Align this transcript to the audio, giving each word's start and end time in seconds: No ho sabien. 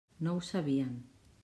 No 0.27 0.33
ho 0.37 0.41
sabien. 0.47 0.97